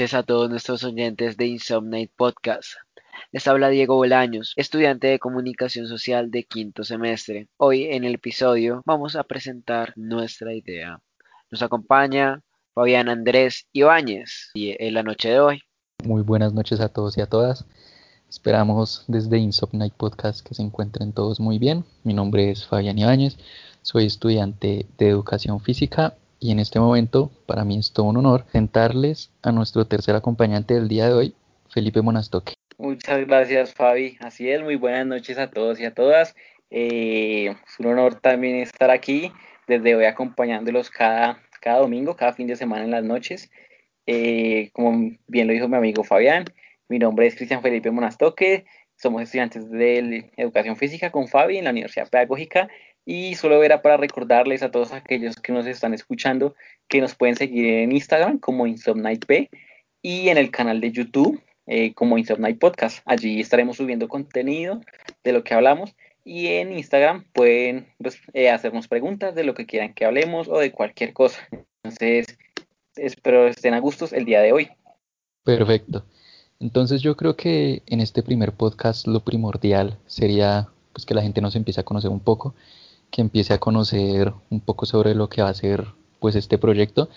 [0.00, 2.72] A todos nuestros oyentes de Insomniate Podcast.
[3.32, 7.48] Les habla Diego Bolaños, estudiante de comunicación social de quinto semestre.
[7.58, 11.02] Hoy en el episodio vamos a presentar nuestra idea.
[11.50, 12.40] Nos acompaña
[12.72, 15.62] Fabián Andrés Ibáñez y en la noche de hoy.
[16.02, 17.66] Muy buenas noches a todos y a todas.
[18.26, 21.84] Esperamos desde Insomniate Podcast que se encuentren todos muy bien.
[22.04, 23.36] Mi nombre es Fabián Ibáñez,
[23.82, 28.44] soy estudiante de educación física y en este momento para mí es todo un honor
[28.44, 31.34] presentarles a nuestro tercer acompañante del día de hoy,
[31.68, 32.54] Felipe Monastoque.
[32.78, 36.34] Muchas gracias Fabi, así es, muy buenas noches a todos y a todas.
[36.70, 39.30] Eh, es un honor también estar aquí
[39.66, 43.50] desde hoy acompañándolos cada, cada domingo, cada fin de semana en las noches.
[44.06, 46.46] Eh, como bien lo dijo mi amigo Fabián,
[46.88, 48.64] mi nombre es Cristian Felipe Monastoque,
[48.96, 52.68] somos estudiantes de educación física con Fabi en la Universidad Pedagógica
[53.04, 56.54] y solo era para recordarles a todos aquellos que nos están escuchando
[56.88, 59.50] que nos pueden seguir en Instagram como InsomnightP
[60.02, 63.00] y en el canal de YouTube eh, como Insomnight Podcast.
[63.04, 64.80] Allí estaremos subiendo contenido
[65.22, 69.66] de lo que hablamos y en Instagram pueden pues, eh, hacernos preguntas de lo que
[69.66, 71.38] quieran que hablemos o de cualquier cosa.
[71.82, 72.38] Entonces,
[72.96, 74.68] espero estén a gustos el día de hoy.
[75.44, 76.04] Perfecto.
[76.58, 81.40] Entonces yo creo que en este primer podcast lo primordial sería pues que la gente
[81.40, 82.54] nos empiece a conocer un poco
[83.10, 85.86] que empiece a conocer un poco sobre lo que va a ser
[86.20, 87.08] pues este proyecto.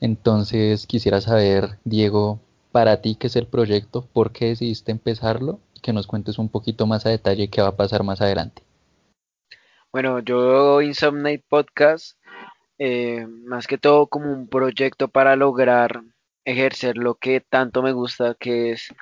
[0.00, 2.40] Entonces quisiera saber, Diego,
[2.72, 6.48] para ti qué es el proyecto, por qué decidiste empezarlo y que nos cuentes un
[6.48, 8.62] poquito más a detalle qué va a pasar más adelante.
[9.92, 12.16] Bueno, yo Insomniate Podcast,
[12.78, 16.02] eh, más que todo como un proyecto para lograr
[16.44, 18.94] ejercer lo que tanto me gusta, que es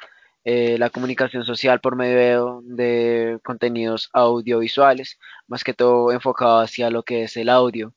[0.51, 7.03] eh, la comunicación social por medio de contenidos audiovisuales, más que todo enfocado hacia lo
[7.03, 7.93] que es el audio.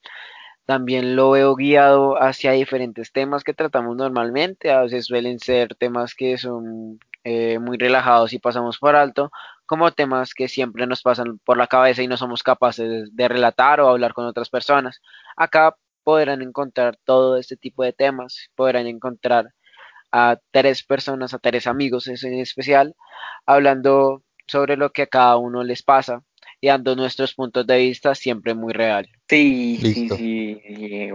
[0.66, 6.14] También lo veo guiado hacia diferentes temas que tratamos normalmente, a veces suelen ser temas
[6.14, 9.32] que son eh, muy relajados y pasamos por alto,
[9.66, 13.80] como temas que siempre nos pasan por la cabeza y no somos capaces de relatar
[13.80, 15.00] o hablar con otras personas.
[15.38, 19.54] Acá podrán encontrar todo este tipo de temas, podrán encontrar
[20.12, 22.96] a tres personas, a tres amigos en especial,
[23.46, 26.24] hablando sobre lo que a cada uno les pasa
[26.60, 29.08] y dando nuestros puntos de vista siempre muy real.
[29.28, 31.10] Sí, sí, sí,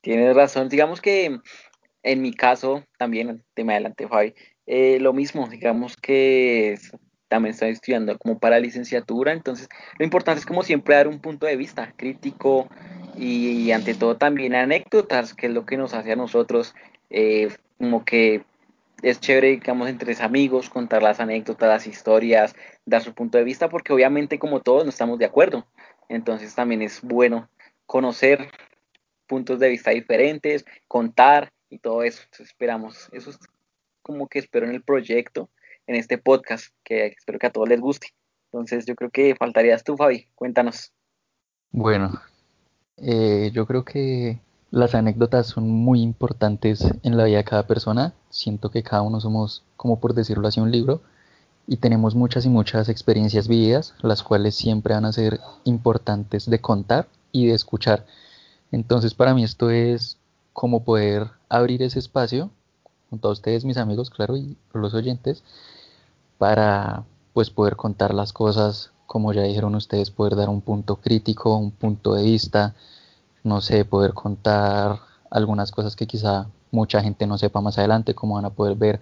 [0.00, 0.68] Tienes razón.
[0.68, 1.40] Digamos que
[2.06, 4.34] en mi caso, también, te me adelante, Fabi,
[4.66, 6.78] eh, lo mismo, digamos que
[7.26, 11.46] también estoy estudiando como para licenciatura, entonces lo importante es como siempre dar un punto
[11.46, 12.68] de vista crítico
[13.16, 16.74] y ante todo también anécdotas, que es lo que nos hace a nosotros
[17.10, 18.44] eh, como que
[19.02, 23.68] es chévere, digamos, entre amigos, contar las anécdotas, las historias, dar su punto de vista,
[23.68, 25.66] porque obviamente como todos no estamos de acuerdo.
[26.08, 27.48] Entonces también es bueno
[27.84, 28.48] conocer
[29.26, 32.22] puntos de vista diferentes, contar y todo eso.
[32.38, 33.38] esperamos, eso es
[34.02, 35.50] como que espero en el proyecto,
[35.86, 38.08] en este podcast, que espero que a todos les guste.
[38.52, 40.92] Entonces yo creo que faltarías tú, Fabi, cuéntanos.
[41.70, 42.12] Bueno,
[42.96, 44.38] eh, yo creo que
[44.70, 48.14] las anécdotas son muy importantes en la vida de cada persona.
[48.30, 51.00] Siento que cada uno somos, como por decirlo así, un libro
[51.66, 56.60] y tenemos muchas y muchas experiencias vividas, las cuales siempre van a ser importantes de
[56.60, 58.06] contar y de escuchar.
[58.72, 60.18] Entonces para mí esto es
[60.52, 62.50] como poder abrir ese espacio
[63.10, 65.42] junto a ustedes, mis amigos, claro, y los oyentes,
[66.38, 71.56] para pues poder contar las cosas, como ya dijeron ustedes, poder dar un punto crítico,
[71.56, 72.74] un punto de vista,
[73.46, 74.98] no sé, poder contar
[75.30, 79.00] algunas cosas que quizá mucha gente no sepa más adelante, como van a poder ver,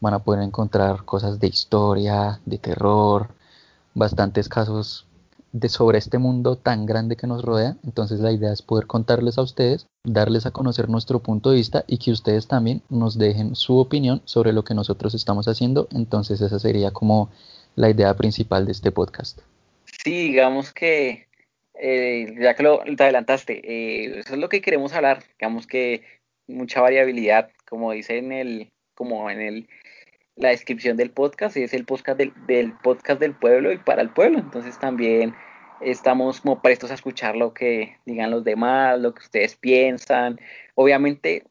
[0.00, 3.30] van a poder encontrar cosas de historia, de terror,
[3.94, 5.06] bastantes casos
[5.52, 7.78] de sobre este mundo tan grande que nos rodea.
[7.82, 11.84] Entonces la idea es poder contarles a ustedes, darles a conocer nuestro punto de vista
[11.86, 15.88] y que ustedes también nos dejen su opinión sobre lo que nosotros estamos haciendo.
[15.92, 17.30] Entonces esa sería como
[17.74, 19.40] la idea principal de este podcast.
[20.04, 21.27] Sí, digamos que
[21.78, 26.02] eh, ya que lo te adelantaste, eh, eso es lo que queremos hablar, digamos que
[26.46, 29.68] mucha variabilidad, como dice en el, como en el,
[30.36, 34.10] la descripción del podcast, es el podcast del, del podcast del pueblo y para el
[34.10, 35.34] pueblo, entonces también
[35.80, 40.40] estamos como prestos a escuchar lo que digan los demás, lo que ustedes piensan.
[40.74, 41.44] Obviamente,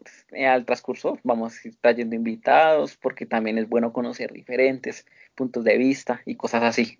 [0.45, 5.77] al transcurso vamos a ir trayendo invitados porque también es bueno conocer diferentes puntos de
[5.77, 6.97] vista y cosas así.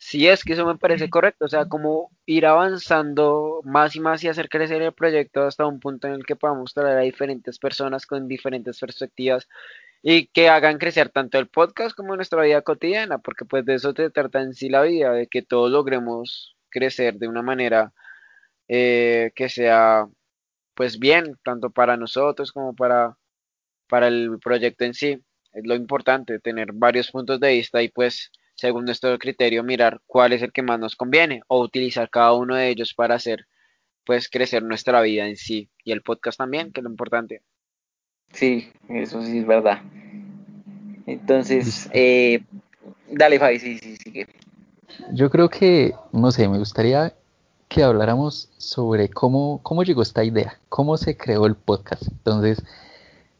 [0.00, 4.22] Sí, es que eso me parece correcto, o sea, como ir avanzando más y más
[4.22, 7.58] y hacer crecer el proyecto hasta un punto en el que podamos traer a diferentes
[7.58, 9.48] personas con diferentes perspectivas
[10.02, 13.92] y que hagan crecer tanto el podcast como nuestra vida cotidiana, porque pues de eso
[13.92, 17.92] te trata en sí la vida, de que todos logremos crecer de una manera
[18.68, 20.06] eh, que sea
[20.74, 23.16] pues bien, tanto para nosotros como para
[23.88, 25.22] para el proyecto en sí.
[25.52, 30.32] Es lo importante, tener varios puntos de vista y pues según nuestro criterio mirar cuál
[30.32, 33.46] es el que más nos conviene o utilizar cada uno de ellos para hacer
[34.04, 37.42] pues crecer nuestra vida en sí y el podcast también, que es lo importante.
[38.32, 39.80] Sí, eso sí es verdad.
[41.06, 42.42] Entonces, eh,
[43.08, 44.26] dale Fabi, sí, sí, sí.
[45.12, 47.14] Yo creo que, no sé, me gustaría
[47.68, 52.08] que habláramos sobre cómo, cómo llegó esta idea, cómo se creó el podcast.
[52.10, 52.64] Entonces,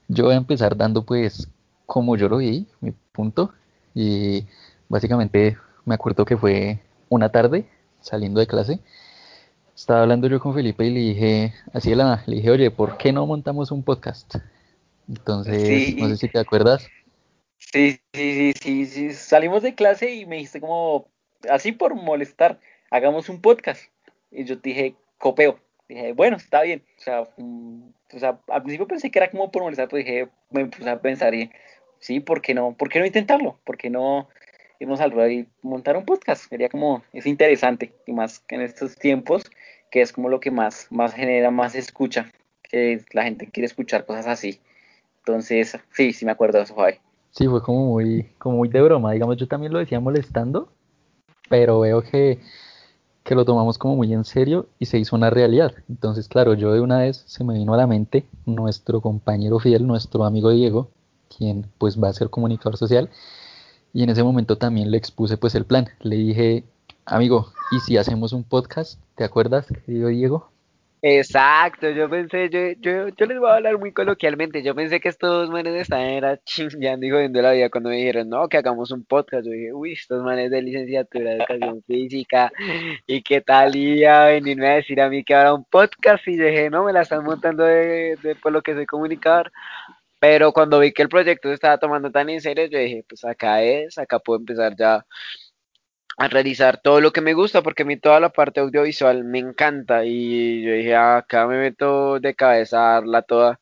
[0.07, 1.49] yo voy a empezar dando pues
[1.87, 3.53] cómo yo lo vi, mi punto.
[3.95, 4.47] Y
[4.89, 7.65] básicamente me acuerdo que fue una tarde
[8.01, 8.81] saliendo de clase.
[9.75, 12.97] Estaba hablando yo con Felipe y le dije, así de la le dije, oye, ¿por
[12.97, 14.37] qué no montamos un podcast?
[15.09, 16.89] Entonces, no sé si te acuerdas.
[17.59, 21.09] Sí, sí, sí, sí, salimos de clase y me dijiste como,
[21.51, 22.61] así por molestar,
[22.91, 23.83] hagamos un podcast.
[24.31, 25.59] Y yo te dije, copeo.
[25.89, 26.83] Dije, bueno, está bien.
[26.99, 27.83] O sea, mm,
[28.15, 31.01] o sea, al principio pensé que era como por molestar, pero dije, me puse a
[31.01, 31.51] pensar y,
[31.99, 32.75] sí, ¿por qué no?
[32.75, 33.59] ¿Por qué no intentarlo?
[33.65, 34.29] ¿Por qué no
[34.81, 36.49] irnos al ruedo y montar un podcast?
[36.49, 39.45] Sería como, es interesante, y más que en estos tiempos,
[39.91, 42.33] que es como lo que más, más genera, más escucha,
[42.63, 44.61] que la gente quiere escuchar cosas así.
[45.19, 46.95] Entonces, sí, sí me acuerdo de eso, Javi.
[47.31, 49.13] Sí, fue como muy, como muy de broma.
[49.13, 50.69] Digamos, yo también lo decía molestando,
[51.49, 52.41] pero veo que,
[53.25, 55.75] que lo tomamos como muy en serio y se hizo una realidad.
[55.89, 59.87] Entonces, claro, yo de una vez se me vino a la mente nuestro compañero fiel,
[59.87, 60.91] nuestro amigo Diego,
[61.37, 63.11] quien pues va a ser comunicador social.
[63.99, 65.89] Y en ese momento también le expuse pues el plan.
[66.03, 66.63] Le dije,
[67.05, 69.01] amigo, ¿y si hacemos un podcast?
[69.17, 70.53] ¿Te acuerdas, querido Diego?
[71.03, 75.09] Exacto, yo pensé, yo, yo, yo les voy a hablar muy coloquialmente, yo pensé que
[75.09, 78.93] estos manes estaban era chingando y jodiendo la vida cuando me dijeron, no, que hagamos
[78.93, 82.53] un podcast, yo dije, uy, estos manes de licenciatura de educación física,
[83.05, 86.37] y qué tal iba a venirme a decir a mí que ahora un podcast, y
[86.37, 89.53] dije, no, me la están montando de, de por lo que soy comunicador,
[90.19, 93.25] pero cuando vi que el proyecto se estaba tomando tan en serio, yo dije, pues
[93.25, 95.07] acá es, acá puedo empezar ya
[96.19, 99.39] a realizar todo lo que me gusta, porque a mí toda la parte audiovisual me
[99.39, 103.61] encanta y yo dije, acá me meto de cabeza a darla toda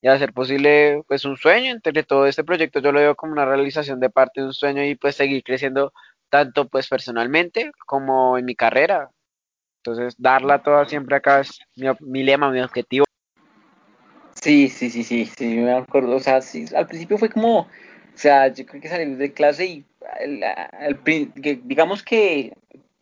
[0.00, 3.44] y hacer posible pues un sueño entre todo este proyecto, yo lo veo como una
[3.44, 5.92] realización de parte de un sueño y pues seguir creciendo
[6.30, 9.10] tanto pues personalmente como en mi carrera.
[9.82, 13.05] Entonces, darla toda siempre acá es mi, mi lema, mi objetivo.
[14.46, 16.14] Sí, sí, sí, sí, sí, me acuerdo.
[16.14, 17.68] O sea, sí, al principio fue como, o
[18.14, 19.84] sea, yo creo que salir de clase y
[21.64, 22.52] digamos que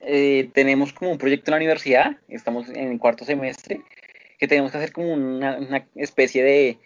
[0.00, 3.82] eh, tenemos como un proyecto en la universidad, estamos en el cuarto semestre,
[4.38, 6.78] que tenemos que hacer como una, una especie de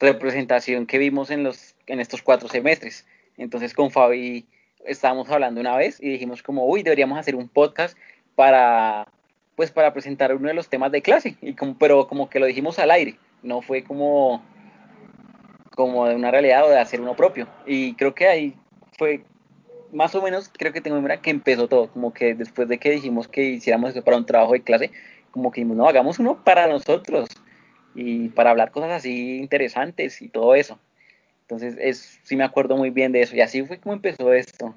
[0.00, 3.06] representación que vimos en los en estos cuatro semestres.
[3.36, 4.44] Entonces con Fabi
[4.84, 7.96] estábamos hablando una vez y dijimos como, uy, deberíamos hacer un podcast
[8.34, 9.06] para,
[9.54, 12.46] pues, para presentar uno de los temas de clase, y como, pero como que lo
[12.46, 14.42] dijimos al aire, no fue como,
[15.74, 17.46] como de una realidad o de hacer uno propio.
[17.66, 18.54] Y creo que ahí
[18.98, 19.24] fue
[19.92, 22.90] más o menos, creo que tengo memoria que empezó todo, como que después de que
[22.90, 24.90] dijimos que hiciéramos eso para un trabajo de clase,
[25.30, 27.28] como que dijimos, no, hagamos uno para nosotros
[27.94, 30.78] y para hablar cosas así interesantes y todo eso.
[31.42, 33.34] Entonces, es, sí me acuerdo muy bien de eso.
[33.34, 34.74] Y así fue como empezó esto.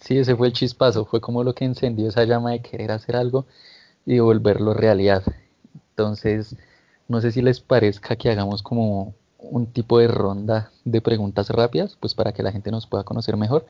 [0.00, 3.16] Sí, ese fue el chispazo, fue como lo que encendió esa llama de querer hacer
[3.16, 3.46] algo
[4.06, 5.24] y volverlo realidad.
[5.90, 6.56] Entonces,
[7.08, 11.96] no sé si les parezca que hagamos como un tipo de ronda de preguntas rápidas,
[12.00, 13.66] pues para que la gente nos pueda conocer mejor.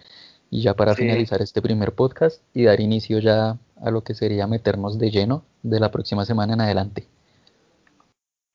[0.51, 1.03] Y ya para Sí.
[1.03, 5.43] finalizar este primer podcast y dar inicio ya a lo que sería meternos de lleno
[5.63, 7.09] de la próxima semana en adelante.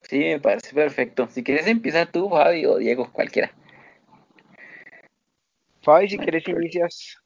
[0.04, 1.28] Sí, me parece perfecto.
[1.30, 3.52] Si quieres empieza tú, Fabi o Diego, cualquiera.
[5.82, 7.18] Fabi, si quieres inicias.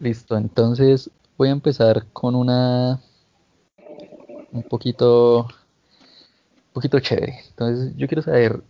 [0.00, 3.00] Listo, entonces voy a empezar con una
[4.52, 5.48] un poquito,
[6.76, 7.40] poquito chévere.
[7.48, 8.60] Entonces yo quiero saber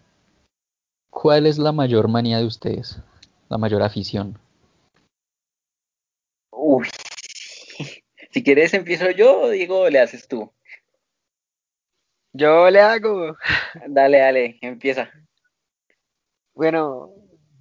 [1.11, 2.99] cuál es la mayor manía de ustedes,
[3.49, 4.39] la mayor afición.
[6.53, 6.87] Uy.
[8.33, 10.53] Si quieres empiezo yo o Diego le haces tú.
[12.35, 13.35] Yo le hago.
[13.89, 15.11] Dale, dale, empieza.
[16.55, 17.11] Bueno,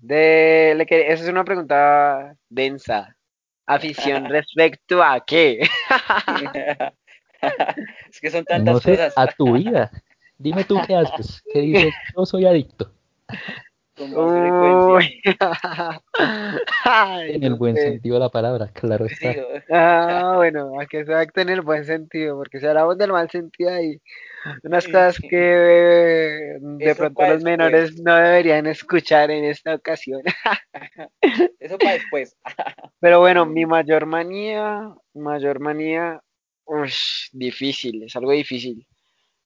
[0.01, 3.15] de, le que- esa es una pregunta densa.
[3.65, 5.61] Afición respecto a qué?
[8.09, 9.13] es que son No tantas sé, cosas.
[9.17, 9.89] a tu vida.
[10.37, 11.41] Dime tú qué haces.
[11.53, 11.93] ¿Qué dices?
[12.15, 12.91] Yo soy adicto.
[13.97, 14.85] Con más frecuencia.
[14.87, 15.21] Uy.
[16.83, 17.83] Ay, En el buen sé.
[17.83, 19.31] sentido de la palabra, claro está.
[19.33, 19.39] Sí,
[19.71, 23.29] Ah, bueno, a que se acte en el buen sentido, porque si hablamos del mal
[23.29, 24.01] sentido hay
[24.63, 27.43] unas cosas que eh, de pronto los después.
[27.43, 30.21] menores no deberían escuchar en esta ocasión.
[31.59, 32.35] Eso para después.
[32.99, 36.21] Pero bueno, mi mayor manía, mayor manía,
[36.65, 38.85] ush, difícil, es algo difícil.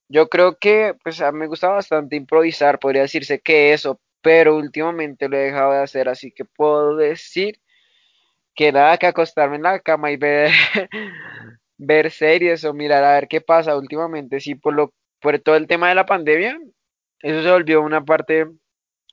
[0.09, 4.55] Yo creo que, pues, a mí me gusta bastante improvisar, podría decirse que eso, pero
[4.57, 7.59] últimamente lo he dejado de hacer, así que puedo decir
[8.55, 10.51] que nada que acostarme en la cama y ver,
[11.77, 15.67] ver series o mirar a ver qué pasa últimamente, sí, por lo, por todo el
[15.67, 16.59] tema de la pandemia,
[17.21, 18.47] eso se volvió una parte,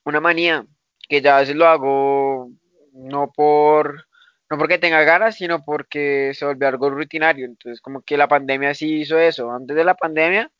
[0.05, 0.65] una manía,
[1.09, 2.49] que ya a veces lo hago
[2.93, 4.07] no por,
[4.49, 7.45] no porque tenga ganas, sino porque se volvió algo rutinario.
[7.45, 9.51] Entonces, como que la pandemia sí hizo eso.
[9.51, 10.51] Antes de la pandemia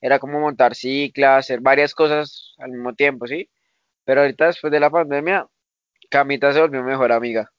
[0.00, 3.48] era como montar ciclas, hacer varias cosas al mismo tiempo, ¿sí?
[4.04, 5.46] Pero ahorita después de la pandemia,
[6.10, 7.50] Camita se volvió mejor amiga.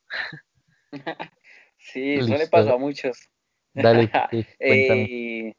[1.79, 3.29] Sí, eso le pasó a muchos.
[3.73, 4.09] Dale.
[4.59, 5.53] Eh,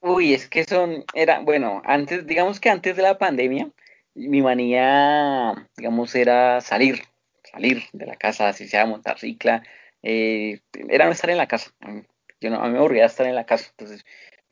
[0.00, 3.70] uy, es que son, era, bueno, antes, digamos que antes de la pandemia,
[4.14, 7.02] mi manía, digamos, era salir,
[7.42, 9.62] salir de la casa, así sea montar cicla,
[10.02, 11.72] eh, era no estar en la casa.
[12.40, 14.04] Yo no, a mí me aburría estar en la casa, entonces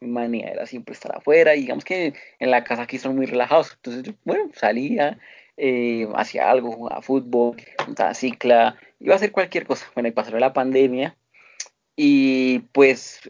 [0.07, 3.73] manía era siempre estar afuera, y digamos que en la casa aquí son muy relajados,
[3.77, 5.19] entonces yo, bueno, salía,
[5.57, 7.57] eh, hacía algo, jugaba fútbol,
[7.87, 9.87] montaba cicla, iba a hacer cualquier cosa.
[9.95, 11.17] Bueno, y pasó la pandemia,
[11.97, 13.21] y pues,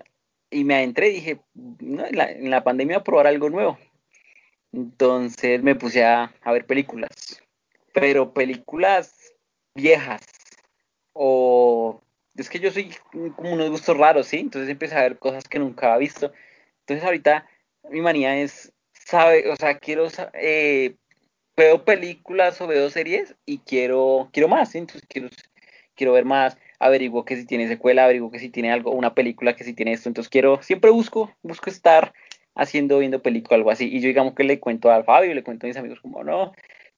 [0.50, 3.78] y me adentré, dije, no, en la, en la pandemia probar algo nuevo.
[4.72, 7.42] Entonces me puse a, a ver películas,
[7.92, 9.14] pero películas
[9.74, 10.22] viejas
[11.12, 12.02] o
[12.34, 12.90] es que yo soy
[13.36, 14.38] como unos gustos raros, ¿sí?
[14.38, 16.32] Entonces empecé a ver cosas que nunca había visto.
[16.82, 17.46] Entonces ahorita
[17.90, 20.96] mi manía es, sabe, o sea, quiero, eh,
[21.56, 24.74] veo películas o veo series y quiero, quiero más.
[24.74, 25.28] Entonces quiero,
[25.94, 29.54] quiero ver más, averiguo que si tiene secuela, averiguo que si tiene algo, una película
[29.54, 32.12] que si tiene esto, entonces quiero, siempre busco, busco estar
[32.54, 35.66] haciendo, viendo película, algo así, y yo digamos que le cuento a Fabio, le cuento
[35.66, 36.52] a mis amigos como, no,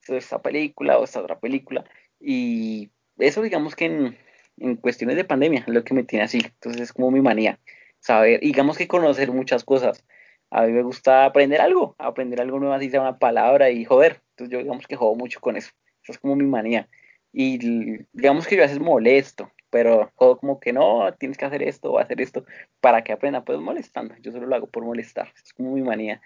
[0.08, 1.84] esta película o esta otra película,
[2.20, 4.18] y eso digamos que en,
[4.58, 7.58] en cuestiones de pandemia lo que me tiene así, entonces es como mi manía,
[8.04, 10.04] saber, digamos que conocer muchas cosas,
[10.50, 14.20] a mí me gusta aprender algo, aprender algo nuevo, así sea una palabra y joder.
[14.30, 15.70] Entonces yo digamos que juego mucho con eso.
[16.02, 16.88] Eso es como mi manía.
[17.32, 21.62] Y digamos que yo a veces molesto, pero juego como que no, tienes que hacer
[21.62, 22.44] esto o hacer esto
[22.80, 24.14] para que aprenda, pues molestando.
[24.20, 25.32] Yo solo lo hago por molestar.
[25.42, 26.20] Es como mi manía.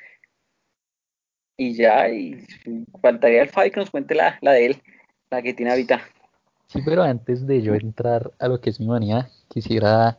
[1.56, 2.44] Y ya, y
[3.00, 4.82] faltaría el Fabi que nos cuente la, la de él,
[5.30, 6.02] la que tiene ahorita.
[6.66, 10.18] Sí, pero antes de yo entrar a lo que es mi manía, quisiera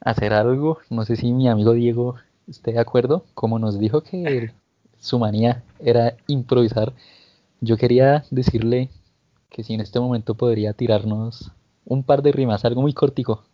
[0.00, 0.78] hacer algo.
[0.90, 2.16] No sé si mi amigo Diego
[2.48, 3.24] esté de acuerdo.
[3.34, 4.52] Como nos dijo que
[4.98, 6.92] su manía era improvisar,
[7.60, 8.90] yo quería decirle
[9.50, 11.52] que si en este momento podría tirarnos
[11.84, 13.44] un par de rimas, algo muy cortico,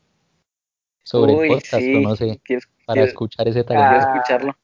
[1.04, 2.40] sobre el Uy, podcast sí, no sé,
[2.86, 4.08] para escuchar ese talento.
[4.08, 4.56] Ah, escucharlo.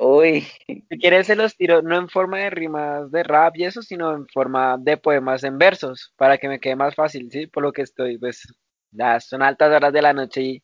[0.00, 3.82] Uy, si quieres se los tiro no en forma de rimas de rap y eso,
[3.82, 7.46] sino en forma de poemas en versos, para que me quede más fácil, ¿sí?
[7.48, 8.46] Por lo que estoy, pues,
[8.90, 10.62] ya son altas horas de la noche y,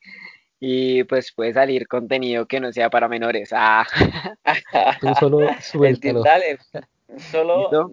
[0.60, 3.50] y pues puede salir contenido que no sea para menores.
[3.52, 3.86] Ah,
[5.00, 6.22] Tú solo suéltalo.
[6.22, 6.58] dale,
[7.30, 7.90] solo, ¿listo?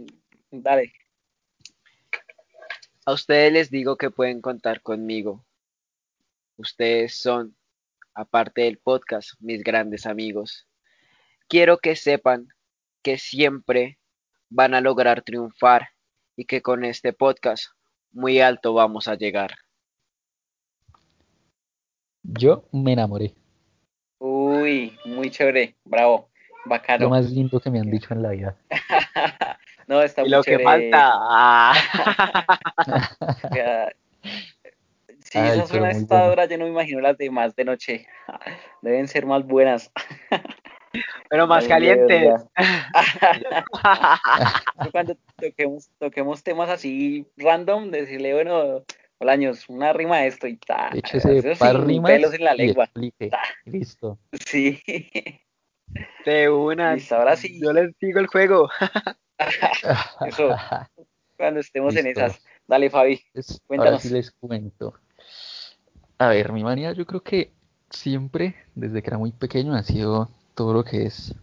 [0.51, 0.93] dale.
[3.05, 5.43] A ustedes les digo que pueden contar conmigo.
[6.57, 7.55] Ustedes son,
[8.13, 10.67] aparte del podcast, mis grandes amigos.
[11.47, 12.47] Quiero que sepan
[13.01, 13.97] que siempre
[14.50, 15.89] van a lograr triunfar
[16.35, 17.65] y que con este podcast
[18.11, 19.55] muy alto vamos a llegar.
[22.23, 23.33] Yo me enamoré.
[24.19, 26.29] Uy, muy chévere, bravo,
[26.65, 27.09] Lo bacano.
[27.09, 28.55] más lindo que me han dicho en la vida.
[29.87, 30.63] No, está Y muy lo que chévere.
[30.91, 31.73] falta, ah,
[33.53, 33.91] Ya,
[35.23, 36.31] Si Ay, esa pero suena a muy esta bueno.
[36.31, 38.07] hora, yo no me imagino las demás de noche.
[38.81, 39.91] Deben ser más buenas.
[41.29, 42.29] pero más Las calientes.
[44.91, 48.83] cuando toquemos, toquemos temas así random, decirle, bueno,
[49.21, 50.89] Bolaños, una rima de esto y ta.
[50.95, 52.85] Échese par sin pelos rimas en la lengua.
[52.85, 53.29] explique.
[53.65, 54.17] Listo.
[54.47, 54.81] Sí.
[56.25, 57.59] De una, Listo, ahora sí.
[57.61, 58.67] yo les digo el juego.
[60.25, 60.55] Eso,
[61.37, 62.43] cuando estemos en esas.
[62.67, 64.05] Dale, Fabi, Pues, ahora sí cuéntanos.
[64.05, 64.93] les cuento.
[66.17, 67.51] A ver, mi manía yo creo que
[67.91, 71.35] siempre, desde que era muy pequeño, ha sido todo lo que es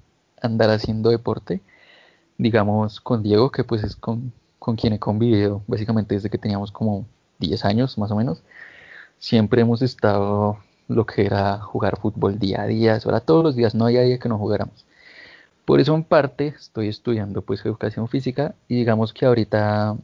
[0.42, 1.60] andar haciendo deporte.
[2.38, 6.72] Digamos, con Diego, que pues es con, con quien he convivido básicamente desde que teníamos
[6.72, 7.06] como
[7.38, 8.42] 10 años más o menos.
[9.18, 13.56] Siempre hemos estado lo que era jugar fútbol día a día, eso era todos los
[13.56, 14.84] días, no había día que no jugáramos.
[15.64, 19.96] Por eso en parte estoy estudiando pues educación física y digamos que ahorita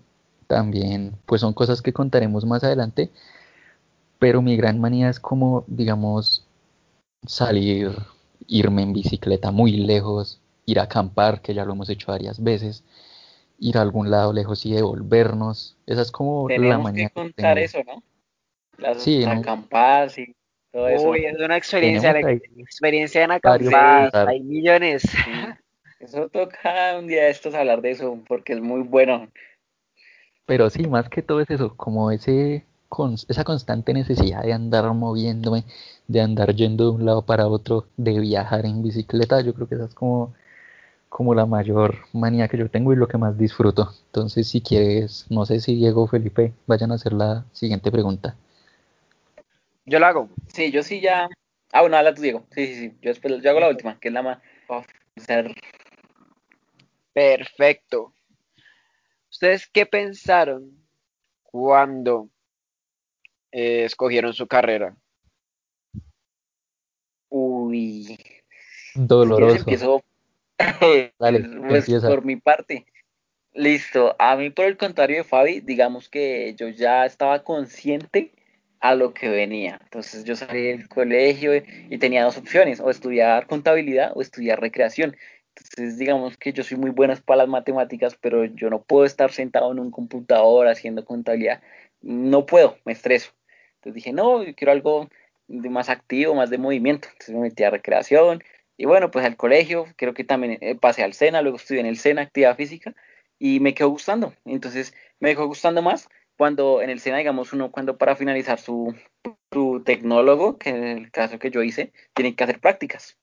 [0.47, 3.11] también pues son cosas que contaremos más adelante,
[4.19, 6.45] pero mi gran manía es como digamos
[7.27, 7.93] salir,
[8.47, 12.85] irme en bicicleta muy lejos, ir a acampar, que ya lo hemos hecho varias veces,
[13.59, 15.77] ir a algún lado lejos y devolvernos.
[15.87, 17.67] Esa es como la Tenemos que manía que contar tengo.
[17.67, 18.03] eso, ¿no?
[18.79, 20.35] Las Sí, acampadas y
[20.73, 21.11] todo eso.
[21.11, 22.21] Uy, es una experiencia, la
[22.59, 24.29] experiencia en Sí, contar.
[24.29, 25.03] hay millones.
[25.03, 25.31] sí.
[26.01, 29.29] Eso toca un día de estos hablar de eso, porque es muy bueno.
[30.47, 34.93] Pero sí, más que todo es eso, como ese con, esa constante necesidad de andar
[34.93, 35.65] moviéndome,
[36.07, 39.77] de andar yendo de un lado para otro, de viajar en bicicleta, yo creo que
[39.77, 40.35] esa es como,
[41.15, 43.89] como la mayor manía que yo tengo y lo que más disfruto.
[44.07, 48.37] Entonces, si quieres, no sé si Diego o Felipe vayan a hacer la siguiente pregunta.
[49.87, 50.29] Yo la hago.
[50.49, 51.29] Sí, yo sí ya.
[51.71, 52.45] Ah, bueno, habla tú, Diego.
[52.51, 52.97] Sí, sí, sí.
[53.01, 54.39] Yo después yo hago la última, que es la más.
[57.13, 58.13] Perfecto.
[59.31, 60.85] ¿Ustedes qué pensaron
[61.45, 62.29] cuando
[63.53, 64.97] eh, escogieron su carrera?
[67.29, 68.19] Uy.
[68.97, 69.59] Doloroso.
[69.59, 70.03] empiezo
[71.19, 72.87] Dale, pues, por mi parte.
[73.53, 74.17] Listo.
[74.19, 78.33] A mí, por el contrario de Fabi, digamos que yo ya estaba consciente
[78.81, 79.79] a lo que venía.
[79.83, 85.17] Entonces yo salí del colegio y tenía dos opciones, o estudiar contabilidad o estudiar recreación.
[85.57, 89.33] Entonces digamos que yo soy muy buena para las matemáticas, pero yo no puedo estar
[89.33, 91.63] sentado en un computador haciendo contabilidad.
[92.03, 93.31] No puedo, me estreso.
[93.77, 95.09] Entonces dije, no, yo quiero algo
[95.47, 97.09] de más activo, más de movimiento.
[97.13, 98.43] Entonces me metí a recreación
[98.77, 101.87] y bueno, pues al colegio, creo que también eh, pasé al SENA, luego estudié en
[101.87, 102.95] el SENA, actividad física,
[103.39, 104.35] y me quedó gustando.
[104.45, 108.95] Entonces me dejó gustando más cuando en el SENA, digamos, uno cuando para finalizar su,
[109.53, 113.17] su tecnólogo, que en el caso que yo hice, tiene que hacer prácticas.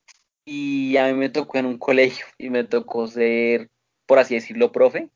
[0.45, 3.69] Y a mí me tocó en un colegio y me tocó ser,
[4.05, 5.09] por así decirlo, profe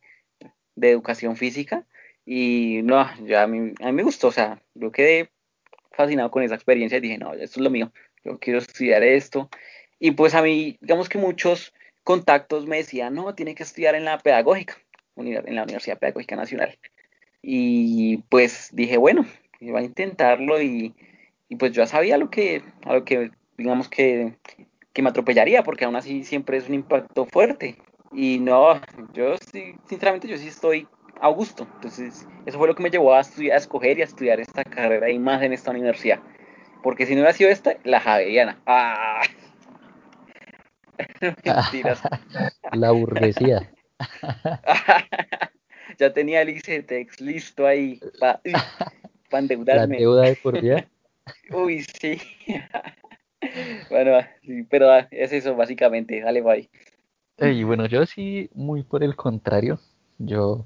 [0.75, 1.85] de educación física.
[2.25, 5.29] Y no, ya a mí, a mí me gustó, o sea, yo quedé
[5.91, 7.91] fascinado con esa experiencia y dije, no, esto es lo mío,
[8.23, 9.49] yo quiero estudiar esto.
[9.99, 11.73] Y pues a mí, digamos que muchos
[12.03, 14.77] contactos me decían, no, tiene que estudiar en la pedagógica,
[15.15, 16.77] en la Universidad Pedagógica Nacional.
[17.41, 19.25] Y pues dije, bueno,
[19.59, 20.93] iba a intentarlo y,
[21.49, 24.33] y pues yo sabía lo que, a lo que digamos que,
[24.93, 27.77] que, me atropellaría, porque aún así siempre es un impacto fuerte.
[28.11, 28.81] Y no,
[29.13, 30.87] yo sí, sinceramente yo sí estoy
[31.19, 31.67] a gusto.
[31.75, 34.63] Entonces, eso fue lo que me llevó a, estudiar, a escoger y a estudiar esta
[34.63, 36.19] carrera y más en esta universidad.
[36.83, 38.61] Porque si no hubiera sido esta, la Javeriana.
[38.65, 39.21] ¡Ah!
[41.45, 42.01] Mentiras.
[42.73, 43.71] la burguesía.
[45.99, 48.41] ya tenía el ICETEX listo ahí para
[49.29, 49.95] pa endeudarme.
[49.95, 50.87] La deuda de por vida.
[51.51, 52.19] Uy, sí.
[53.89, 56.21] bueno, sí, pero es eso básicamente.
[56.21, 56.69] Dale, bye.
[57.37, 59.79] Y bueno, yo sí, muy por el contrario.
[60.17, 60.65] Yo,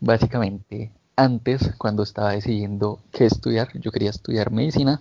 [0.00, 5.00] básicamente, antes, cuando estaba decidiendo qué estudiar, yo quería estudiar medicina,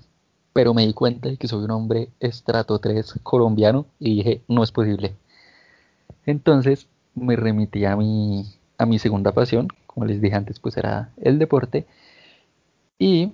[0.57, 4.63] pero me di cuenta de que soy un hombre estrato 3 colombiano y dije, no
[4.63, 5.15] es posible.
[6.25, 8.43] Entonces me remití a mi,
[8.79, 11.85] a mi segunda pasión, como les dije antes, pues era el deporte,
[12.97, 13.33] y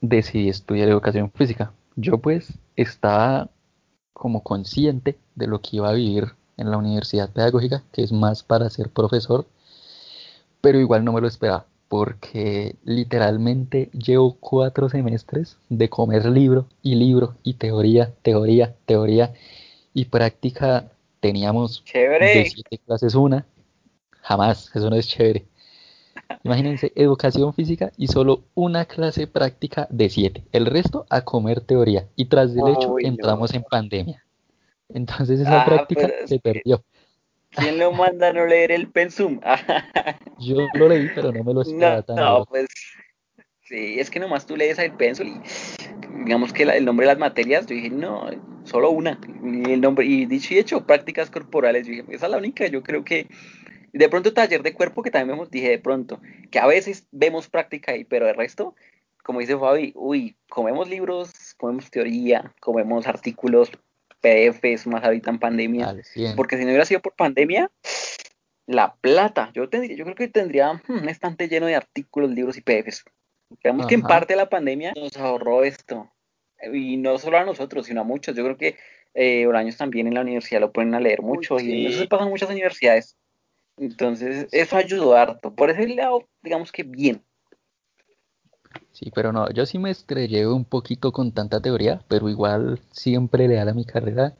[0.00, 1.72] decidí estudiar educación física.
[1.96, 3.50] Yo pues estaba
[4.12, 8.44] como consciente de lo que iba a vivir en la universidad pedagógica, que es más
[8.44, 9.44] para ser profesor,
[10.60, 16.94] pero igual no me lo esperaba, porque literalmente llevo cuatro semestres de comer libro y
[16.94, 19.32] libro y teoría, teoría, teoría
[19.94, 20.90] y práctica.
[21.20, 23.44] Teníamos de siete clases una,
[24.28, 25.46] Jamás, eso no es chévere.
[26.44, 30.44] Imagínense, educación física y solo una clase práctica de siete.
[30.52, 32.06] El resto a comer teoría.
[32.14, 34.22] Y tras del hecho entramos en pandemia.
[34.90, 36.84] Entonces esa ah, práctica se perdió.
[37.58, 39.40] ¿Quién lo manda a no leer el pensum?
[40.38, 42.66] Yo lo leí, pero no me lo esperaba no, No, pues
[43.62, 45.40] sí, es que nomás tú lees el pensum y
[46.24, 48.28] digamos que el nombre de las materias, yo dije, no,
[48.64, 49.20] solo una.
[49.42, 52.66] Y el nombre, y dicho y hecho, prácticas corporales, yo dije, esa es la única,
[52.66, 53.26] yo creo que
[53.92, 57.48] de pronto taller de cuerpo, que también vemos, dije de pronto, que a veces vemos
[57.48, 58.74] práctica ahí, pero el resto,
[59.24, 63.70] como dice Fabi, uy, comemos libros, comemos teoría, comemos artículos,
[64.20, 65.96] PDFs, más ahorita en pandemia,
[66.36, 67.70] porque si no hubiera sido por pandemia,
[68.66, 72.56] la plata, yo tendría, yo creo que tendría hmm, un estante lleno de artículos, libros
[72.56, 73.04] y PDFs.
[73.60, 76.12] Creemos que en parte la pandemia nos ahorró esto,
[76.72, 78.36] y no solo a nosotros, sino a muchos.
[78.36, 78.76] Yo creo que
[79.14, 82.24] eh, años también en la universidad lo ponen a leer mucho, y eso se pasa
[82.24, 83.16] en muchas universidades.
[83.78, 85.54] Entonces, eso ayudó harto.
[85.54, 87.22] Por ese lado, digamos que bien.
[88.98, 93.46] Sí, pero no, yo sí me estrellé un poquito con tanta teoría, pero igual siempre
[93.46, 94.32] leal a mi carrera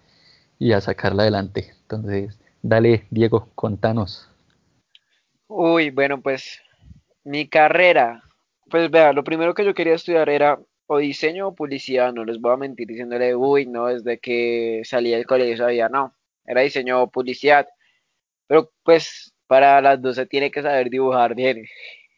[0.58, 1.70] y a sacarla adelante.
[1.82, 4.28] Entonces, dale, Diego, contanos.
[5.46, 6.60] Uy, bueno, pues
[7.22, 8.24] mi carrera,
[8.68, 12.40] pues vea, lo primero que yo quería estudiar era o diseño o publicidad, no les
[12.40, 17.00] voy a mentir diciéndole, uy, no, desde que salí del colegio sabía, no, era diseño
[17.02, 17.68] o publicidad.
[18.48, 21.64] Pero pues para las dos se tiene que saber dibujar bien.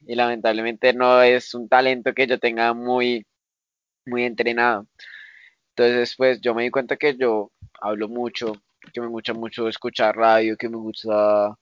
[0.07, 3.27] Y lamentablemente no es un talento que yo tenga muy,
[4.07, 4.87] muy entrenado.
[5.71, 10.17] Entonces, pues yo me di cuenta que yo hablo mucho, porque me gusta mucho escuchar
[10.17, 11.57] radio, que me gusta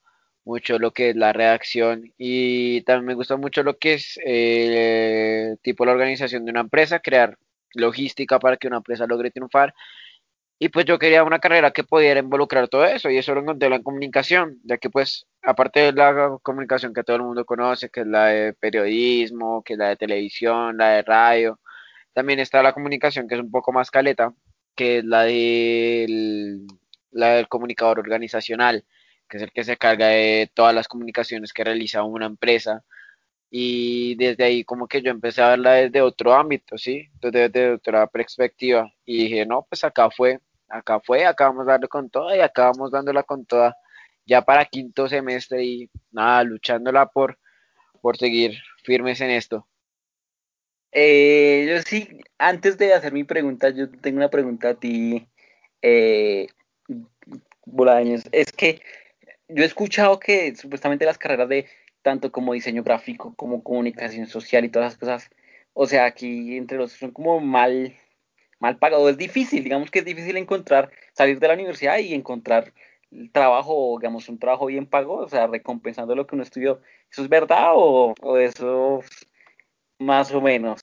[0.44, 5.56] mucho lo que es la redacción y también me gusta mucho lo que es eh,
[5.62, 7.36] tipo la organización de una empresa, crear
[7.74, 9.74] logística para que una empresa logre triunfar.
[10.58, 13.66] Y pues yo quería una carrera que pudiera involucrar todo eso y eso lo encontré
[13.66, 17.90] en la comunicación, ya que pues aparte de la comunicación que todo el mundo conoce,
[17.90, 21.60] que es la de periodismo, que es la de televisión, la de radio,
[22.12, 24.34] también está la comunicación que es un poco más caleta,
[24.74, 26.66] que es la del,
[27.12, 28.84] la del comunicador organizacional
[29.28, 32.84] que es el que se carga de todas las comunicaciones que realiza una empresa.
[33.50, 37.08] Y desde ahí como que yo empecé a verla desde otro ámbito, ¿sí?
[37.20, 38.92] Desde, otra perspectiva.
[39.04, 42.66] Y dije, no, pues acá fue, acá fue, acá vamos a con toda y acá
[42.66, 43.76] vamos dándola con toda
[44.28, 47.38] ya para quinto semestre y nada, luchándola por,
[48.02, 49.66] por seguir firmes en esto.
[50.92, 55.26] Eh, yo sí, antes de hacer mi pregunta, yo tengo una pregunta a ti,
[55.82, 56.46] eh,
[57.64, 58.24] Bolaños.
[58.32, 58.80] Es que
[59.48, 61.66] yo he escuchado que supuestamente las carreras de
[62.02, 65.30] tanto como diseño gráfico como comunicación social y todas las cosas,
[65.72, 67.96] o sea, aquí entre los son como mal,
[68.58, 69.10] mal pagados.
[69.10, 72.72] Es difícil, digamos que es difícil encontrar, salir de la universidad y encontrar
[73.32, 76.80] trabajo, digamos, un trabajo bien pago, o sea, recompensando lo que uno estudió.
[77.10, 79.02] ¿Eso es verdad o, o eso
[79.98, 80.80] más o menos?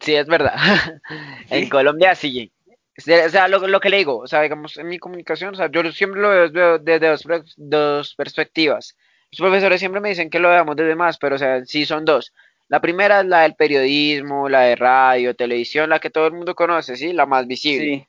[0.00, 0.54] Sí, es verdad.
[1.50, 2.52] En Colombia sí.
[2.98, 5.70] O sea, lo, lo, que le digo, o sea, digamos, en mi comunicación, o sea,
[5.70, 7.24] yo siempre lo veo desde dos,
[7.56, 8.96] dos, perspectivas.
[9.30, 12.04] Los profesores siempre me dicen que lo veamos desde más, pero, o sea, sí son
[12.04, 12.34] dos.
[12.72, 16.54] La primera es la del periodismo, la de radio, televisión, la que todo el mundo
[16.54, 17.12] conoce, ¿sí?
[17.12, 17.84] La más visible.
[17.84, 18.08] Sí.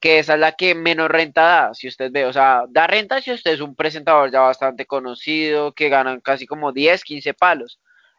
[0.00, 2.24] Que esa es la que menos renta da, si usted ve.
[2.24, 6.44] O sea, da renta si usted es un presentador ya bastante conocido, que ganan casi
[6.44, 7.78] como 10, 15 palos.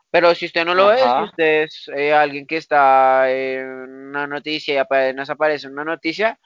[0.09, 4.27] Pero si usted no lo ve, si usted es eh, alguien que está en una
[4.27, 6.39] noticia y apenas aparece una noticia,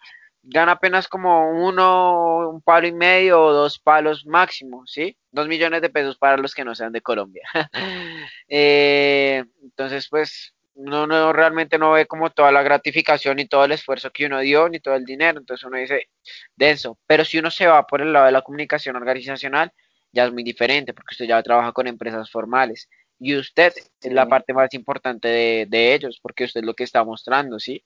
[0.47, 5.17] gana apenas como uno, un palo y medio o dos palos máximo, ¿sí?
[5.31, 7.43] Dos millones de pesos para los que no sean de Colombia.
[8.47, 13.71] Eh, entonces, pues, uno no, realmente no ve como toda la gratificación y todo el
[13.71, 15.39] esfuerzo que uno dio, ni todo el dinero.
[15.39, 16.10] Entonces uno dice,
[16.55, 16.99] denso.
[17.08, 19.71] Pero si uno se va por el lado de la comunicación organizacional,
[20.12, 22.88] ya es muy diferente, porque usted ya trabaja con empresas formales
[23.19, 25.27] y usted es la parte más importante
[25.69, 27.84] de, ellos, porque usted es lo que está mostrando, ¿sí?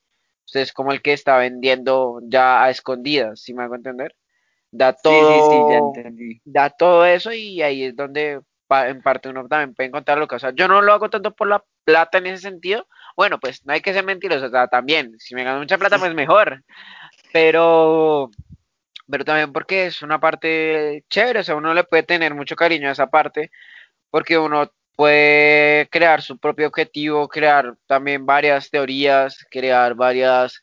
[0.50, 4.16] Usted es como el que está vendiendo ya a escondidas, ¿sí me hago entender?
[4.72, 5.94] Da todo,
[6.44, 10.38] da todo eso y ahí es donde en parte uno también puede encontrar lo que,
[10.38, 13.64] o sea, yo no lo hago tanto por la plata en ese sentido, bueno, pues
[13.64, 16.64] no hay que ser mentiroso, o sea, también, si me gano mucha plata, pues mejor,
[17.32, 18.32] pero,
[19.08, 22.90] pero también porque es una parte chévere, o sea, uno le puede tener mucho cariño
[22.90, 23.52] a esa parte,
[24.10, 30.62] porque uno puede crear su propio objetivo, crear también varias teorías, crear varias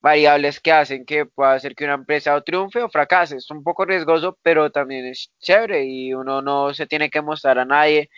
[0.00, 3.34] variables que hacen que pueda hacer que una empresa o triunfe o fracase.
[3.34, 7.58] Es un poco riesgoso, pero también es chévere y uno no se tiene que mostrar
[7.58, 8.10] a nadie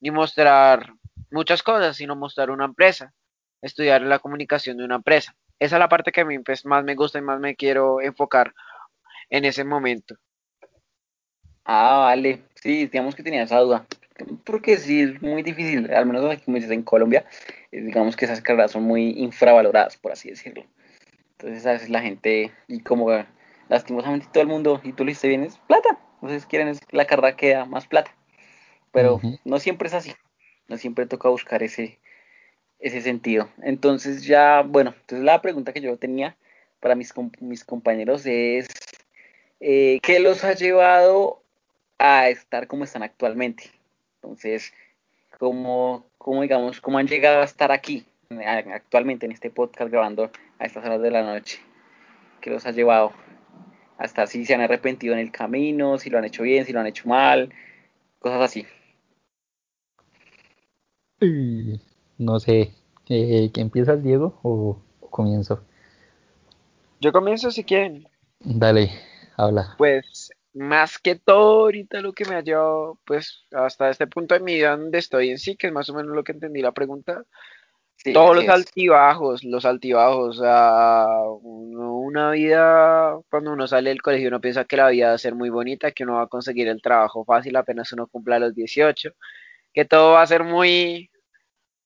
[0.00, 0.94] ni mostrar
[1.30, 3.12] muchas cosas, sino mostrar una empresa,
[3.60, 5.36] estudiar la comunicación de una empresa.
[5.58, 8.00] Esa es la parte que a mí pues, más me gusta y más me quiero
[8.00, 8.54] enfocar
[9.28, 10.16] en ese momento.
[11.66, 12.44] Ah, vale.
[12.54, 13.86] Sí, digamos que tenía esa duda
[14.44, 17.24] porque sí es muy difícil, al menos aquí como dices en Colombia,
[17.70, 20.64] eh, digamos que esas carreras son muy infravaloradas, por así decirlo.
[21.32, 23.10] Entonces a veces la gente, y como
[23.68, 25.98] lastimosamente todo el mundo, y tú lo dices bien, es plata.
[26.14, 28.14] Entonces quieren la carrera que da más plata.
[28.92, 30.12] Pero no siempre es así.
[30.68, 31.98] No siempre toca buscar ese,
[32.78, 33.48] ese sentido.
[33.62, 36.36] Entonces ya, bueno, entonces la pregunta que yo tenía
[36.78, 38.68] para mis, mis compañeros es,
[39.60, 41.42] eh, ¿qué los ha llevado
[41.98, 43.64] a estar como están actualmente?
[44.22, 44.72] Entonces,
[45.38, 48.06] ¿cómo, cómo, digamos, cómo han llegado a estar aquí
[48.72, 51.58] actualmente en este podcast grabando a estas horas de la noche?
[52.40, 53.12] ¿Qué los ha llevado?
[53.98, 56.80] Hasta si se han arrepentido en el camino, si lo han hecho bien, si lo
[56.80, 57.52] han hecho mal,
[58.20, 58.66] cosas así.
[62.18, 62.72] No sé,
[63.08, 65.64] eh, ¿que empiezas Diego o, o comienzo?
[67.00, 68.08] Yo comienzo si quieren.
[68.38, 68.90] Dale,
[69.36, 69.74] habla.
[69.78, 74.40] Pues más que todo ahorita lo que me ha llevado pues hasta este punto de
[74.40, 76.72] mi vida donde estoy en sí, que es más o menos lo que entendí la
[76.72, 77.24] pregunta,
[78.12, 81.06] todos los altibajos, los altibajos, o sea,
[81.42, 85.34] una vida, cuando uno sale del colegio uno piensa que la vida va a ser
[85.36, 89.10] muy bonita, que uno va a conseguir el trabajo fácil apenas uno cumpla los 18,
[89.72, 91.11] que todo va a ser muy,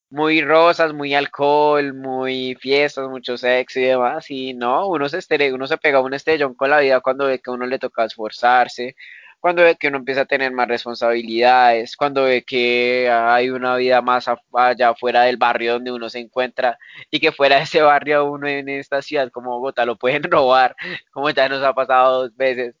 [0.09, 4.29] muy rosas, muy alcohol, muy fiestas, mucho sexo y demás.
[4.29, 7.39] Y no, uno se estere, uno se pega un estellón con la vida cuando ve
[7.39, 8.95] que a uno le toca esforzarse,
[9.39, 14.01] cuando ve que uno empieza a tener más responsabilidades, cuando ve que hay una vida
[14.01, 16.77] más allá fuera del barrio donde uno se encuentra
[17.11, 20.75] y que fuera de ese barrio uno en esta ciudad como Bogotá lo pueden robar,
[21.11, 22.75] como ya nos ha pasado dos veces,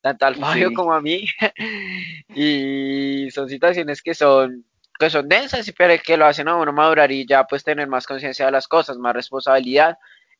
[0.00, 1.26] tanto al Fabio como a mí.
[2.34, 4.64] y son situaciones que son
[5.02, 8.06] que son densas, pero que lo hacen a uno madurar y ya pues tener más
[8.06, 9.98] conciencia de las cosas, más responsabilidad,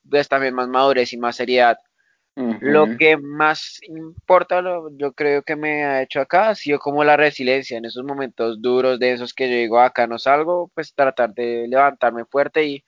[0.09, 1.79] pues también más madurez y más seriedad.
[2.35, 7.14] Lo que más importa, yo creo que me ha hecho acá, ha sido como la
[7.14, 11.35] resiliencia en esos momentos duros de esos que yo digo acá no salgo, pues tratar
[11.35, 12.85] de levantarme fuerte y,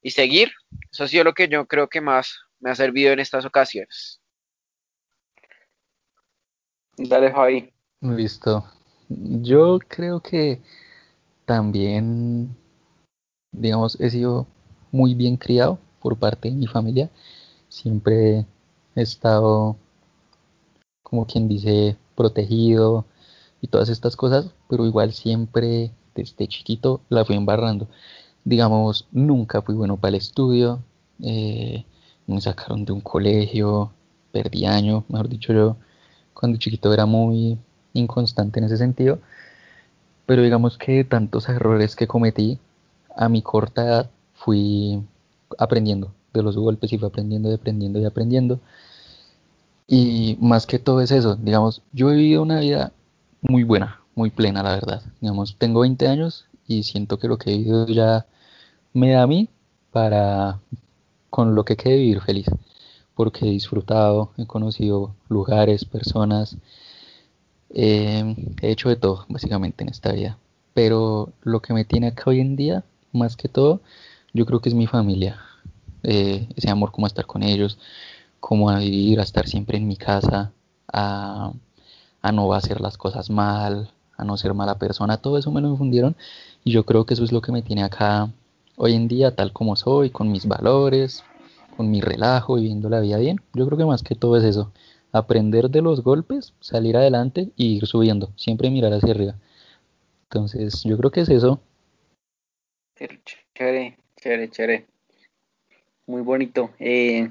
[0.00, 0.52] y seguir.
[0.92, 4.20] Eso ha sido lo que yo creo que más me ha servido en estas ocasiones.
[6.96, 7.72] Dale, Javi.
[8.00, 8.64] Listo.
[9.08, 10.60] Yo creo que
[11.48, 12.54] también,
[13.52, 14.46] digamos, he sido
[14.92, 17.08] muy bien criado por parte de mi familia.
[17.70, 18.44] Siempre
[18.94, 19.76] he estado,
[21.02, 23.06] como quien dice, protegido
[23.62, 27.88] y todas estas cosas, pero igual siempre desde chiquito la fui embarrando.
[28.44, 30.82] Digamos, nunca fui bueno para el estudio,
[31.22, 31.86] eh,
[32.26, 33.90] me sacaron de un colegio,
[34.32, 35.76] perdí año, mejor dicho yo,
[36.34, 37.58] cuando chiquito era muy
[37.94, 39.18] inconstante en ese sentido,
[40.28, 42.58] pero digamos que tantos errores que cometí
[43.16, 45.02] a mi corta edad fui
[45.56, 48.60] aprendiendo de los golpes y fui aprendiendo y aprendiendo y aprendiendo.
[49.86, 52.92] Y más que todo es eso, digamos, yo he vivido una vida
[53.40, 55.02] muy buena, muy plena, la verdad.
[55.22, 58.26] Digamos, tengo 20 años y siento que lo que he vivido ya
[58.92, 59.48] me da a mí
[59.92, 60.60] para
[61.30, 62.48] con lo que quede vivir feliz.
[63.14, 66.58] Porque he disfrutado, he conocido lugares, personas,
[67.70, 70.38] eh, he hecho de todo, básicamente, en esta vida.
[70.74, 73.80] Pero lo que me tiene acá hoy en día, más que todo,
[74.32, 75.40] yo creo que es mi familia.
[76.02, 77.78] Eh, ese amor como a estar con ellos,
[78.40, 80.52] como a vivir, a estar siempre en mi casa,
[80.92, 81.52] a,
[82.22, 85.68] a no hacer las cosas mal, a no ser mala persona, todo eso me lo
[85.68, 86.16] infundieron
[86.64, 88.30] y yo creo que eso es lo que me tiene acá
[88.76, 91.24] hoy en día tal como soy, con mis valores,
[91.76, 93.40] con mi relajo, viviendo la vida bien.
[93.54, 94.72] Yo creo que más que todo es eso,
[95.12, 99.34] aprender de los golpes, salir adelante y ir subiendo, siempre mirar hacia arriba.
[100.24, 101.60] Entonces, yo creo que es eso.
[103.54, 104.86] Chévere, chévere, chévere.
[106.06, 106.70] Muy bonito.
[106.78, 107.28] Eh,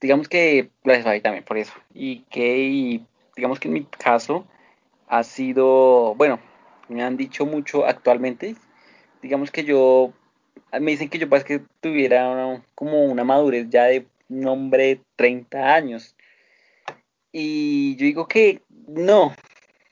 [0.00, 1.72] digamos que gracias a también por eso.
[1.94, 3.00] Y que
[3.36, 4.44] digamos que en mi caso
[5.06, 6.40] ha sido, bueno,
[6.88, 8.56] me han dicho mucho actualmente,
[9.22, 10.12] digamos que yo,
[10.72, 15.00] me dicen que yo parece que tuviera como una madurez ya de un hombre de
[15.16, 16.14] 30 años.
[17.32, 19.34] Y yo digo que no,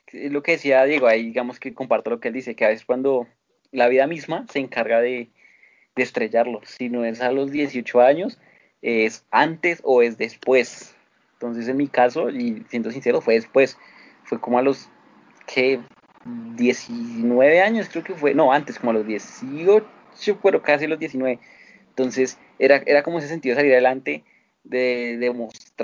[0.07, 2.69] es lo que decía Diego, ahí digamos que comparto lo que él dice, que a
[2.69, 3.27] veces cuando
[3.71, 5.29] la vida misma se encarga de,
[5.95, 8.39] de estrellarlo, si no es a los 18 años,
[8.81, 10.95] es antes o es después.
[11.33, 13.77] Entonces, en mi caso, y siendo sincero, fue después.
[14.23, 14.89] Fue como a los
[15.47, 15.79] que
[16.25, 19.85] 19 años, creo que fue, no, antes, como a los 18,
[20.43, 21.39] pero casi a los 19.
[21.89, 24.23] Entonces, era, era como ese sentido de salir adelante,
[24.63, 25.17] de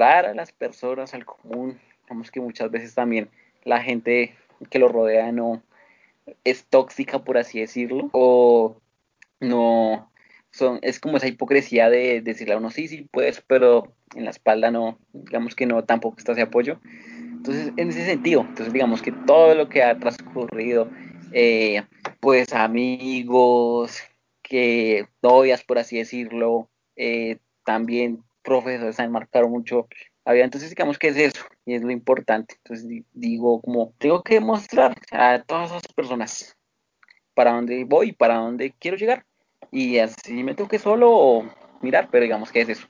[0.03, 3.29] a las personas, al común, digamos que muchas veces también
[3.63, 4.35] la gente
[4.69, 5.63] que lo rodea no
[6.43, 8.81] es tóxica, por así decirlo, o
[9.39, 10.11] no,
[10.81, 14.71] es como esa hipocresía de, decirle a uno, sí, sí, puedes, pero en la espalda
[14.71, 16.79] no, digamos que no, tampoco está ese apoyo.
[16.83, 20.89] Entonces, en ese sentido, entonces digamos que todo lo que ha transcurrido,
[21.31, 21.83] eh,
[22.19, 23.99] pues amigos,
[24.41, 29.87] que novias, por así decirlo, eh, también profesores han marcado mucho
[30.25, 32.55] Entonces, digamos que es eso, y es lo importante.
[32.63, 36.55] Entonces, digo, como tengo que mostrar a todas esas personas
[37.33, 39.25] para dónde voy, para dónde quiero llegar
[39.71, 41.43] y así me toque solo
[41.81, 42.87] mirar, pero digamos que es eso,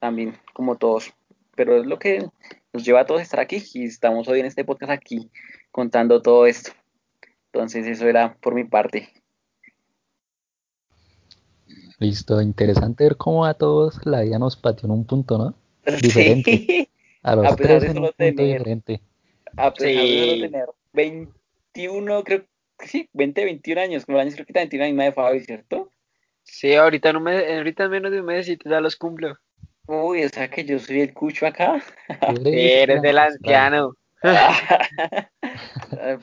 [0.00, 1.14] también como todos,
[1.54, 2.26] pero es lo que
[2.72, 5.30] nos lleva a todos estar aquí y estamos hoy en este podcast aquí
[5.70, 6.72] contando todo esto.
[7.52, 9.08] Entonces eso era por mi parte.
[11.98, 15.54] Listo, interesante ver cómo a todos la vida nos pateó en un punto, ¿no?
[16.02, 16.90] Diferente.
[17.22, 19.00] A los tres en un punto diferente.
[19.56, 22.44] A pesar de tener 21, creo
[22.78, 25.92] que sí, 20, 21 años, como el año creo que 21 años de Fabi, ¿cierto?
[26.42, 29.36] Sí, ahorita, no me, ahorita en menos de un mes y te ya los cumplo.
[29.86, 31.82] Uy, o sea que yo soy el cucho acá.
[32.44, 33.94] Eres del anciano.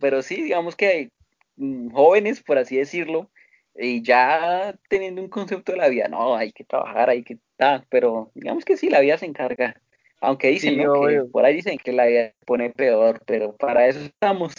[0.01, 1.11] Pero sí, digamos que hay
[1.55, 3.29] mm, jóvenes, por así decirlo,
[3.75, 7.85] y ya teniendo un concepto de la vida, no, hay que trabajar, hay que estar,
[7.89, 9.75] pero digamos que sí, la vida se encarga.
[10.21, 11.05] Aunque dicen, ¿no?
[11.05, 14.53] que por ahí dicen que la vida se pone peor, pero para eso estamos.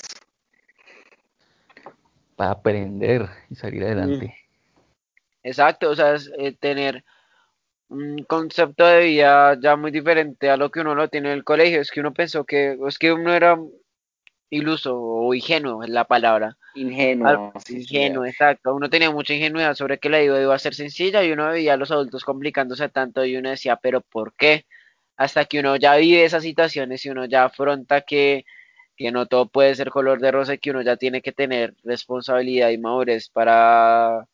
[2.36, 4.34] Para aprender y salir adelante.
[5.42, 7.04] Exacto, o sea, es eh, tener
[7.88, 11.44] un concepto de vida ya muy diferente a lo que uno lo tiene en el
[11.44, 11.80] colegio.
[11.80, 13.58] Es que uno pensó que, es que uno era
[14.54, 16.56] iluso o ingenuo es la palabra.
[16.74, 17.52] Ingenuo.
[17.68, 18.74] ingenuo, exacto.
[18.74, 21.74] Uno tenía mucha ingenuidad sobre que la vida iba a ser sencilla y uno veía
[21.74, 24.66] a los adultos complicándose tanto y uno decía, pero ¿por qué?
[25.16, 28.44] Hasta que uno ya vive esas situaciones y uno ya afronta que,
[28.96, 31.74] que no todo puede ser color de rosa y que uno ya tiene que tener
[31.84, 34.26] responsabilidad y madurez para,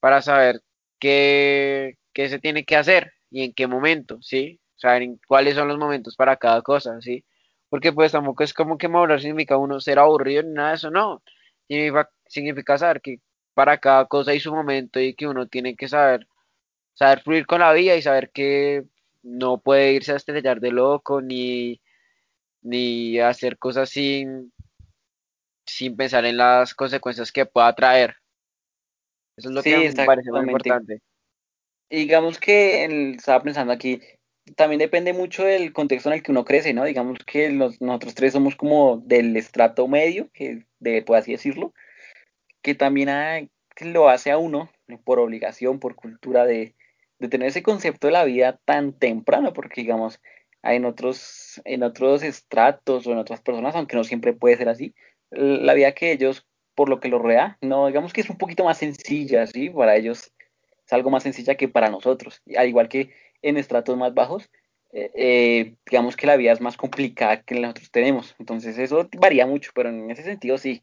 [0.00, 0.62] para saber
[0.98, 4.60] qué, qué se tiene que hacer y en qué momento, ¿sí?
[4.76, 7.24] Saber cuáles son los momentos para cada cosa, ¿sí?
[7.74, 10.92] Porque pues tampoco es como que madurar significa uno ser aburrido ni nada de eso,
[10.92, 11.24] no.
[11.66, 13.18] Significa, significa saber que
[13.52, 16.28] para cada cosa hay su momento y que uno tiene que saber,
[16.92, 18.84] saber fluir con la vida y saber que
[19.24, 21.80] no puede irse a estrellar de loco ni,
[22.62, 24.52] ni hacer cosas sin,
[25.66, 28.14] sin pensar en las consecuencias que pueda traer.
[29.36, 31.02] Eso es lo que me parece más importante.
[31.90, 32.84] digamos que
[33.16, 34.00] estaba pensando aquí,
[34.56, 36.84] también depende mucho del contexto en el que uno crece, ¿no?
[36.84, 41.72] Digamos que nosotros tres somos como del estrato medio, que de, por así decirlo,
[42.62, 44.70] que también lo hace a uno
[45.04, 46.74] por obligación, por cultura de,
[47.18, 50.20] de tener ese concepto de la vida tan temprano, porque digamos,
[50.62, 54.94] en otros, en otros estratos o en otras personas, aunque no siempre puede ser así,
[55.30, 58.64] la vida que ellos, por lo que los rodea, no, digamos que es un poquito
[58.64, 59.70] más sencilla, ¿sí?
[59.70, 60.32] Para ellos
[60.86, 63.10] es algo más sencilla que para nosotros, al igual que
[63.44, 64.50] en estratos más bajos,
[64.92, 68.34] eh, eh, digamos que la vida es más complicada que la que nosotros tenemos.
[68.38, 70.82] Entonces eso varía mucho, pero en ese sentido sí,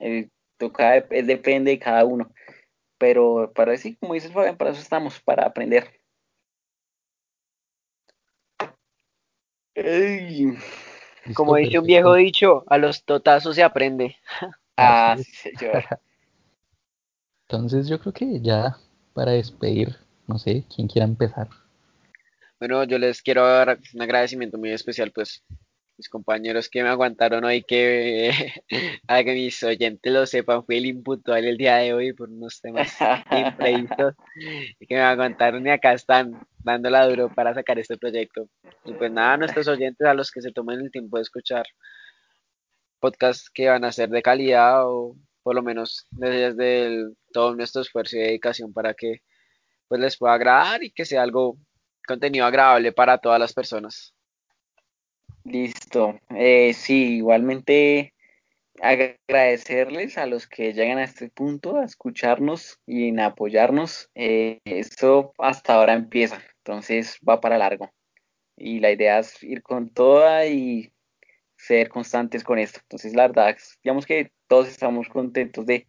[0.00, 2.32] eh, toca, depende de cada uno.
[2.98, 6.00] Pero para decir, como dices Fabián, para eso estamos, para aprender.
[11.34, 14.16] como dice un viejo dicho, a los totazos se aprende.
[14.76, 15.84] ah, sí, señor.
[17.48, 18.78] Entonces yo creo que ya
[19.12, 19.94] para despedir,
[20.26, 21.48] no sé, quién quiera empezar.
[22.58, 25.44] Bueno, yo les quiero dar un agradecimiento muy especial, pues,
[25.98, 28.30] mis compañeros que me aguantaron hoy, que
[29.08, 32.60] a que mis oyentes lo sepan, fui el impuntual el día de hoy por unos
[32.60, 32.96] temas
[33.30, 34.14] imprevistos
[34.80, 38.48] y que me aguantaron y acá están dándola duro para sacar este proyecto.
[38.84, 41.66] Y pues nada, a nuestros oyentes, a los que se tomen el tiempo de escuchar
[43.00, 48.16] podcasts que van a ser de calidad o por lo menos desde todo nuestro esfuerzo
[48.16, 49.20] y dedicación para que
[49.88, 51.58] pues les pueda agradar y que sea algo
[52.06, 54.14] contenido agradable para todas las personas.
[55.44, 56.18] Listo.
[56.30, 58.14] Eh, sí, igualmente
[58.80, 64.10] agradecerles a los que llegan a este punto a escucharnos y en apoyarnos.
[64.14, 67.92] Eh, esto hasta ahora empieza, entonces va para largo.
[68.56, 70.92] Y la idea es ir con toda y
[71.56, 72.80] ser constantes con esto.
[72.82, 75.86] Entonces, la verdad, digamos que todos estamos contentos de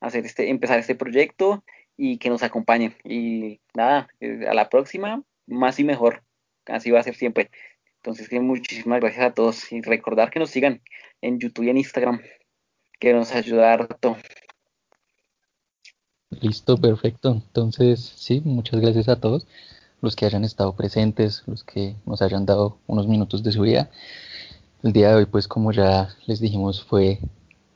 [0.00, 1.64] hacer este, empezar este proyecto
[1.96, 2.94] y que nos acompañen.
[3.04, 6.22] Y nada, eh, a la próxima más y mejor.
[6.66, 7.50] Así va a ser siempre.
[7.96, 10.80] Entonces, muchísimas gracias a todos y recordar que nos sigan
[11.20, 12.20] en YouTube y en Instagram,
[13.00, 14.16] que nos ayuda harto.
[16.30, 17.32] Listo, perfecto.
[17.32, 19.46] Entonces, sí, muchas gracias a todos
[20.00, 23.90] los que hayan estado presentes, los que nos hayan dado unos minutos de su vida.
[24.82, 27.18] El día de hoy, pues como ya les dijimos, fue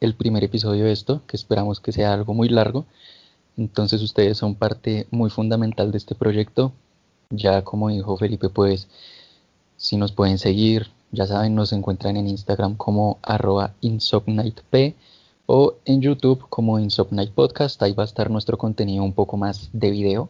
[0.00, 2.86] el primer episodio de esto, que esperamos que sea algo muy largo.
[3.56, 6.72] Entonces ustedes son parte muy fundamental de este proyecto.
[7.34, 8.88] Ya como dijo Felipe, pues
[9.78, 14.94] si nos pueden seguir, ya saben, nos encuentran en Instagram como arroba insomnightp
[15.46, 17.82] o en YouTube como Insomnight Podcast.
[17.82, 20.28] Ahí va a estar nuestro contenido un poco más de video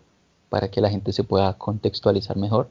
[0.49, 2.71] para que la gente se pueda contextualizar mejor.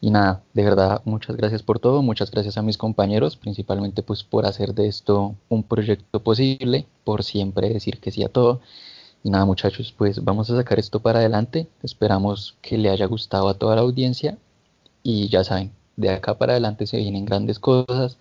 [0.00, 4.24] Y nada, de verdad, muchas gracias por todo, muchas gracias a mis compañeros, principalmente pues
[4.24, 8.60] por hacer de esto un proyecto posible, por siempre decir que sí a todo.
[9.26, 11.66] Y nada muchachos, pues vamos a sacar esto para adelante.
[11.82, 14.38] Esperamos que le haya gustado a toda la audiencia.
[15.02, 18.18] Y ya saben, de acá para adelante se vienen grandes cosas,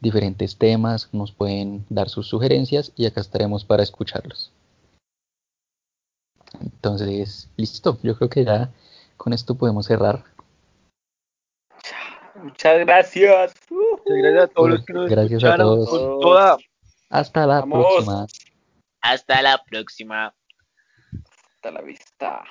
[0.00, 4.50] diferentes temas, nos pueden dar sus sugerencias y acá estaremos para escucharlos.
[6.62, 8.70] Entonces, listo, yo creo que ya
[9.18, 10.24] con esto podemos cerrar.
[12.42, 13.52] Muchas gracias.
[13.68, 16.58] Muchas gracias a todos los que nos Gracias a todos.
[17.10, 18.26] Hasta la próxima.
[19.00, 20.34] Hasta la próxima.
[21.54, 22.44] Hasta la vista.